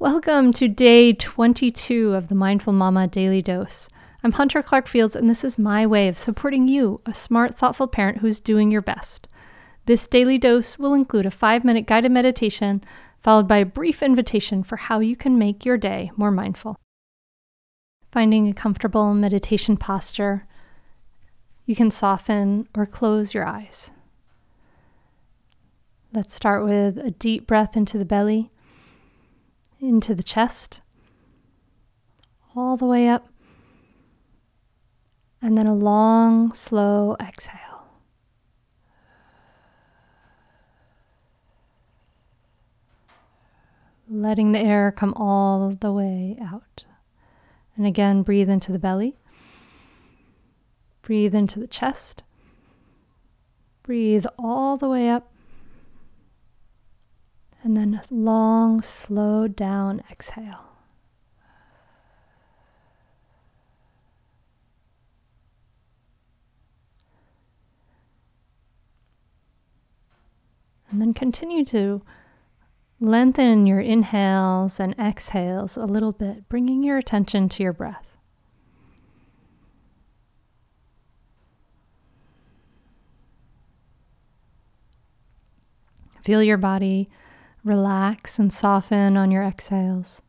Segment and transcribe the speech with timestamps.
[0.00, 3.88] Welcome to day 22 of the Mindful Mama Daily Dose.
[4.22, 7.88] I'm Hunter Clark Fields, and this is my way of supporting you, a smart, thoughtful
[7.88, 9.26] parent who's doing your best.
[9.86, 12.84] This daily dose will include a five minute guided meditation,
[13.24, 16.76] followed by a brief invitation for how you can make your day more mindful.
[18.12, 20.46] Finding a comfortable meditation posture,
[21.66, 23.90] you can soften or close your eyes.
[26.12, 28.52] Let's start with a deep breath into the belly
[29.80, 30.80] into the chest,
[32.54, 33.28] all the way up,
[35.40, 37.86] and then a long, slow exhale.
[44.10, 46.84] Letting the air come all the way out.
[47.76, 49.16] And again, breathe into the belly.
[51.02, 52.24] Breathe into the chest.
[53.82, 55.32] Breathe all the way up
[57.68, 60.64] and then a long, slow down exhale.
[70.90, 72.00] And then continue to
[73.00, 78.16] lengthen your inhales and exhales a little bit, bringing your attention to your breath.
[86.22, 87.10] Feel your body
[87.64, 90.22] Relax and soften on your exhales.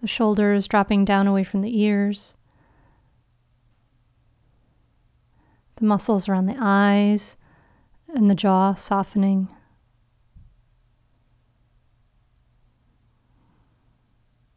[0.00, 2.36] The shoulders dropping down away from the ears.
[5.76, 7.36] The muscles around the eyes
[8.14, 9.48] and the jaw softening.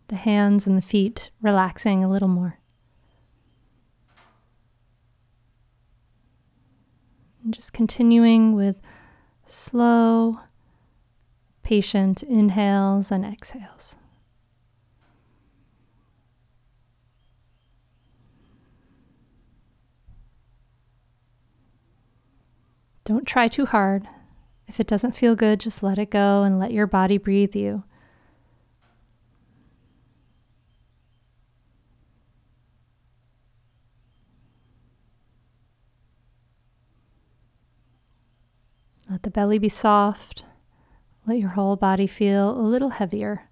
[0.10, 2.59] The hands and the feet relaxing a little more.
[7.50, 8.80] And just continuing with
[9.48, 10.38] slow,
[11.64, 13.96] patient inhales and exhales.
[23.04, 24.08] Don't try too hard.
[24.68, 27.82] If it doesn't feel good, just let it go and let your body breathe you.
[39.20, 40.46] Let the belly be soft.
[41.28, 43.50] Let your whole body feel a little heavier.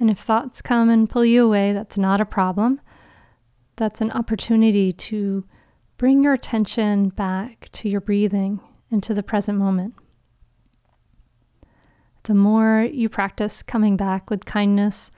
[0.00, 2.80] And if thoughts come and pull you away, that's not a problem.
[3.76, 5.44] That's an opportunity to
[5.98, 8.60] bring your attention back to your breathing
[8.90, 9.92] and to the present moment.
[12.22, 15.12] The more you practice coming back with kindness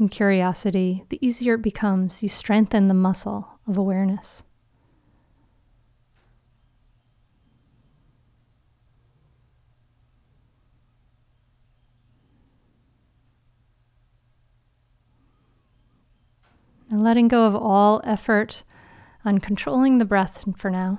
[0.00, 2.22] and curiosity, the easier it becomes.
[2.22, 4.42] You strengthen the muscle of awareness.
[16.90, 18.64] And letting go of all effort
[19.24, 20.98] on controlling the breath for now.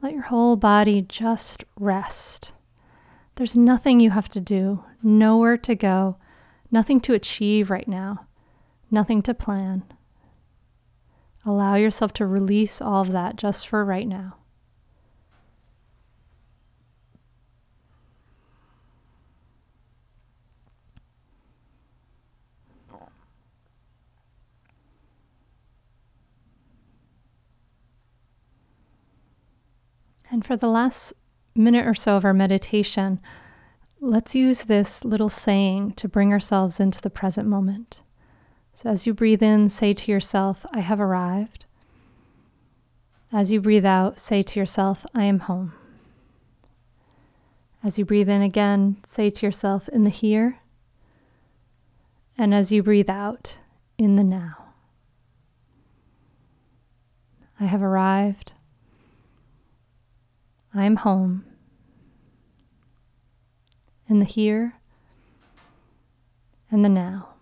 [0.00, 2.53] Let your whole body just rest.
[3.36, 6.16] There's nothing you have to do, nowhere to go,
[6.70, 8.26] nothing to achieve right now,
[8.90, 9.82] nothing to plan.
[11.44, 14.36] Allow yourself to release all of that just for right now.
[30.30, 31.12] And for the last
[31.54, 33.20] minute or so of our meditation,
[34.00, 38.00] let's use this little saying to bring ourselves into the present moment.
[38.74, 41.64] So as you breathe in, say to yourself, I have arrived.
[43.32, 45.72] As you breathe out, say to yourself, I am home.
[47.82, 50.58] As you breathe in again, say to yourself, in the here.
[52.36, 53.58] And as you breathe out,
[53.98, 54.56] in the now.
[57.60, 58.52] I have arrived.
[60.74, 61.44] I am home.
[64.08, 64.72] In the here
[66.70, 67.33] and the now.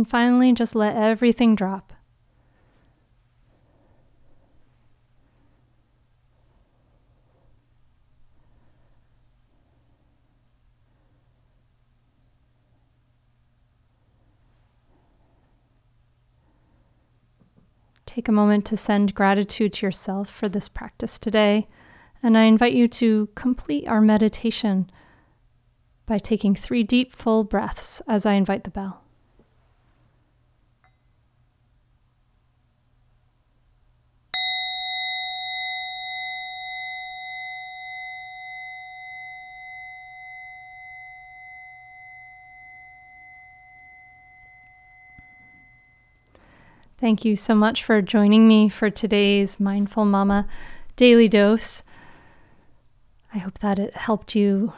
[0.00, 1.92] And finally, just let everything drop.
[18.06, 21.66] Take a moment to send gratitude to yourself for this practice today.
[22.22, 24.90] And I invite you to complete our meditation
[26.06, 28.99] by taking three deep, full breaths as I invite the bell.
[47.00, 50.46] Thank you so much for joining me for today's Mindful Mama
[50.96, 51.82] Daily Dose.
[53.32, 54.74] I hope that it helped you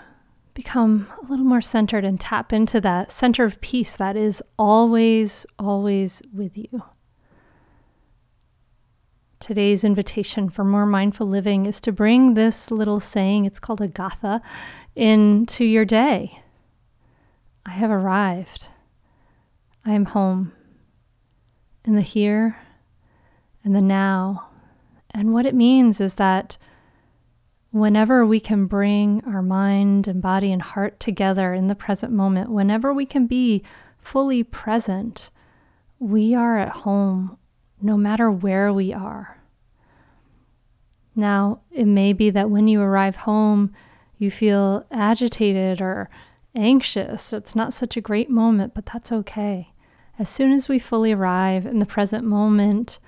[0.55, 5.45] become a little more centered and tap into that center of peace that is always,
[5.59, 6.85] always with you.
[9.41, 13.89] Today's invitation for more mindful living is to bring this little saying, it's called a
[13.89, 14.41] gatha,
[14.95, 16.41] into your day.
[17.67, 18.69] I have arrived.
[19.85, 20.53] I am home
[21.85, 22.57] in the here
[23.65, 24.49] and the now.
[25.11, 26.57] And what it means is that
[27.71, 32.51] whenever we can bring our mind and body and heart together in the present moment,
[32.51, 33.63] whenever we can be
[33.99, 35.31] fully present,
[35.99, 37.39] we are at home
[37.81, 39.39] no matter where we are.
[41.15, 43.75] Now, it may be that when you arrive home,
[44.19, 46.09] you feel agitated or
[46.55, 47.33] anxious.
[47.33, 49.72] It's not such a great moment, but that's okay.
[50.23, 53.01] As soon as we fully arrive in the present moment,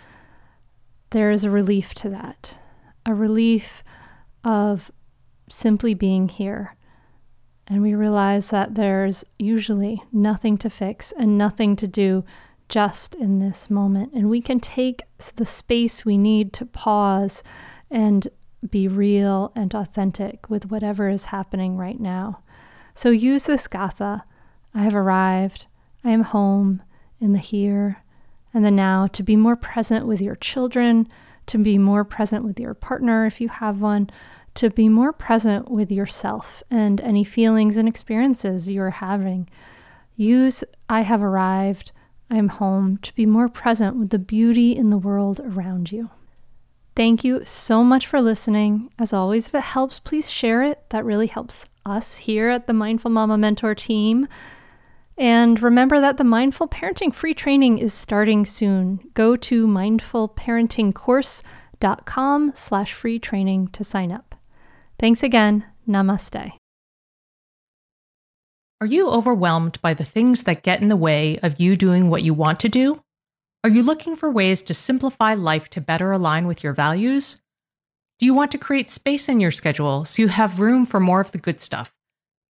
[1.11, 2.59] there is a relief to that,
[3.07, 3.85] a relief
[4.43, 4.91] of
[5.49, 6.75] simply being here.
[7.69, 12.25] And we realize that there's usually nothing to fix and nothing to do
[12.69, 14.13] just in this moment.
[14.13, 15.01] And we can take
[15.37, 17.45] the space we need to pause
[17.93, 18.27] and
[18.69, 22.43] be real and authentic with whatever is happening right now.
[22.93, 24.25] So use this gatha.
[24.75, 25.67] I have arrived.
[26.03, 26.83] I am home
[27.25, 27.97] in the here
[28.53, 31.09] and the now, to be more present with your children,
[31.47, 34.09] to be more present with your partner if you have one,
[34.55, 39.49] to be more present with yourself and any feelings and experiences you're having.
[40.17, 41.91] Use I have arrived,
[42.31, 46.11] I am home to be more present with the beauty in the world around you.
[46.95, 48.91] Thank you so much for listening.
[49.01, 50.85] As always, if it helps, please share it.
[50.91, 54.29] That really helps us here at the Mindful Mama Mentor team.
[55.17, 58.99] And remember that the Mindful Parenting free training is starting soon.
[59.15, 64.35] Go to mindfulparentingcourse.com slash free training to sign up.
[64.99, 65.65] Thanks again.
[65.89, 66.53] Namaste.
[68.81, 72.23] Are you overwhelmed by the things that get in the way of you doing what
[72.23, 73.01] you want to do?
[73.63, 77.41] Are you looking for ways to simplify life to better align with your values?
[78.19, 81.21] Do you want to create space in your schedule so you have room for more
[81.21, 81.94] of the good stuff?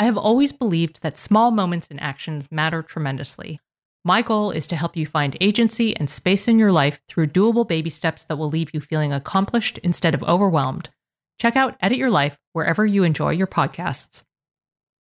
[0.00, 3.60] I have always believed that small moments and actions matter tremendously.
[4.02, 7.68] My goal is to help you find agency and space in your life through doable
[7.68, 10.88] baby steps that will leave you feeling accomplished instead of overwhelmed.
[11.38, 14.22] Check out Edit Your Life wherever you enjoy your podcasts.